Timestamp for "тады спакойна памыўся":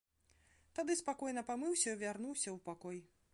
0.79-1.89